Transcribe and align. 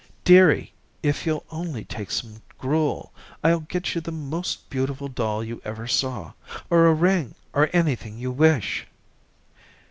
"Dearie, 0.23 0.73
if 1.03 1.27
you'll 1.27 1.45
only 1.51 1.85
take 1.85 2.09
some 2.09 2.41
gruel, 2.57 3.13
I'll 3.43 3.59
get 3.59 3.93
you 3.93 4.01
the 4.01 4.11
most 4.11 4.67
beautiful 4.71 5.07
doll 5.07 5.43
you 5.43 5.61
ever 5.63 5.85
saw, 5.85 6.33
or 6.71 6.87
a 6.87 6.93
ring, 6.95 7.35
or 7.53 7.69
anything 7.71 8.17
you 8.17 8.31
wish." 8.31 8.87